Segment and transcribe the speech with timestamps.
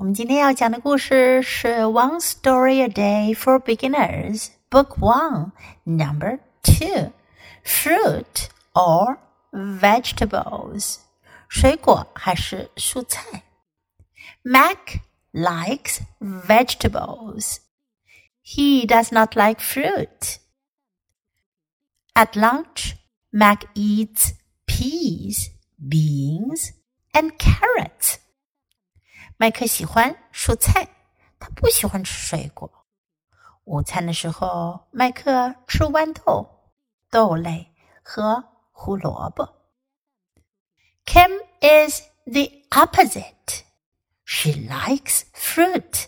[0.00, 5.52] 我们今天要讲的故事是《One Story a Day for Beginners》Book One
[5.84, 7.12] Number Two
[7.64, 9.18] Fruit or
[9.52, 10.96] Vegetables
[11.48, 13.42] 水果还是蔬菜
[14.42, 15.00] Mac
[15.32, 17.60] likes vegetables.
[18.42, 20.38] He does not like fruit.
[22.14, 22.96] At lunch,
[23.32, 24.34] Mac eats
[24.66, 26.72] peas, beans,
[27.12, 28.18] and carrots.
[29.40, 30.88] 麦克喜欢蔬菜，
[31.38, 32.70] 他不喜欢吃水果。
[33.64, 36.48] 午餐的时候，麦克吃豌豆、
[37.10, 39.46] 豆类和胡萝卜。
[41.04, 43.62] Kim is the opposite.
[44.24, 46.06] She likes fruit,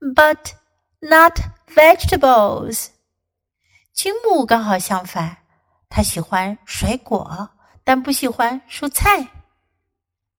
[0.00, 0.52] but
[1.00, 2.88] not vegetables.
[3.92, 5.38] 金木刚好相反，
[5.88, 7.50] 他喜欢水果，
[7.84, 9.28] 但不喜欢蔬菜。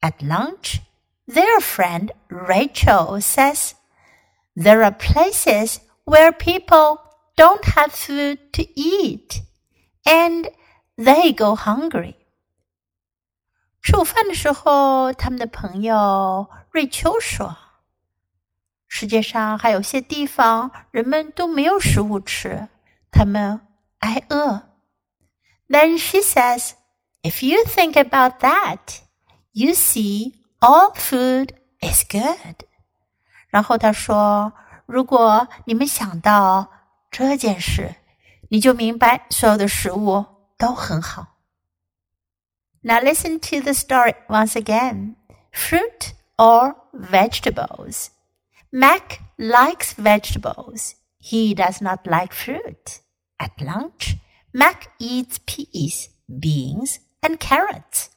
[0.00, 0.80] At lunch,
[1.26, 3.74] their friend Rachel says
[4.56, 6.98] there are places where people
[7.36, 9.42] don't have food to eat
[10.04, 10.50] and
[10.96, 12.16] they go hungry.
[13.82, 17.56] 吃午饭的时候，他们的朋友瑞秋说：“
[18.88, 22.68] 世界上还有些地方人们都没有食物吃，
[23.10, 23.60] 他们
[24.00, 24.68] 挨饿。”
[25.70, 26.72] Then she says,
[27.22, 28.98] "If you think about that,
[29.52, 32.64] you see all food is good.
[33.48, 36.70] 然后他说：“如果你们想到
[37.10, 37.94] 这件事，
[38.48, 40.24] 你就明白所有的食物
[40.56, 41.26] 都很好。”
[42.82, 45.16] Now listen to the story once again.
[45.52, 48.08] Fruit or vegetables?
[48.70, 50.94] Mac likes vegetables.
[51.18, 53.00] He does not like fruit.
[53.38, 54.16] At lunch,
[54.52, 58.08] Mac eats peas, beans, and carrots.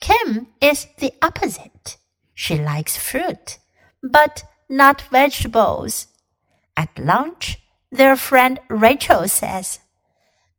[0.00, 1.96] Kim is the opposite.
[2.34, 3.58] She likes fruit,
[4.02, 6.06] but not vegetables.
[6.76, 7.58] At lunch,
[7.90, 9.80] their friend Rachel says,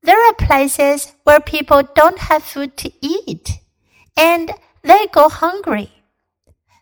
[0.03, 3.59] There are places where people don't have food to eat,
[4.18, 4.52] and
[4.84, 5.91] they go hungry.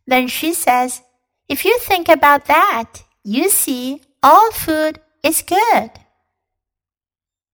[0.07, 1.01] Then she says,
[1.47, 5.91] If you think about that, you see all food is good.